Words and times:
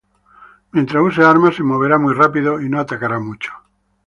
Mientras 0.71 1.03
use 1.03 1.21
armas 1.21 1.55
se 1.55 1.61
moverá 1.61 1.99
muy 1.99 2.15
rápido 2.15 2.59
y 2.59 2.67
no 2.67 2.79
atacará 2.79 3.19
mucho. 3.19 3.51